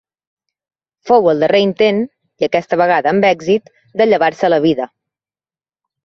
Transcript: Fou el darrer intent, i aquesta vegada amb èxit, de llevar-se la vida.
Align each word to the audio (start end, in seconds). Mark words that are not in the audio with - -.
Fou 1.09 1.27
el 1.33 1.43
darrer 1.43 1.59
intent, 1.65 1.99
i 2.43 2.47
aquesta 2.47 2.79
vegada 2.81 3.11
amb 3.11 3.27
èxit, 3.29 3.69
de 4.01 4.07
llevar-se 4.13 4.49
la 4.51 4.59
vida. 4.65 4.89